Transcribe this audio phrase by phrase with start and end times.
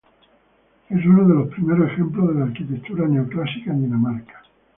[0.89, 4.41] Es uno de los primeros ejemplos de la arquitectura neoclásica en Dinamarca.